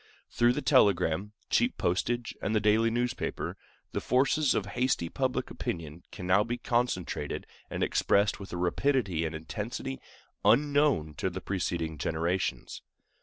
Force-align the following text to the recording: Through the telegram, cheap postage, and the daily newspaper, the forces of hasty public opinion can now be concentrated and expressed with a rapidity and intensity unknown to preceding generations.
Through 0.31 0.53
the 0.53 0.63
telegram, 0.63 1.33
cheap 1.51 1.77
postage, 1.77 2.35
and 2.41 2.55
the 2.55 2.59
daily 2.59 2.89
newspaper, 2.89 3.55
the 3.91 4.01
forces 4.01 4.55
of 4.55 4.65
hasty 4.73 5.09
public 5.09 5.51
opinion 5.51 6.01
can 6.11 6.25
now 6.25 6.43
be 6.43 6.57
concentrated 6.57 7.45
and 7.69 7.83
expressed 7.83 8.39
with 8.39 8.51
a 8.51 8.57
rapidity 8.57 9.25
and 9.25 9.35
intensity 9.35 10.01
unknown 10.43 11.13
to 11.17 11.29
preceding 11.39 11.99
generations. 11.99 12.81